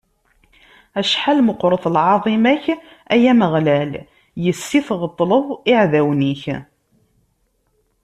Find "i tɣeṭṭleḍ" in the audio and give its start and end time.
4.79-5.45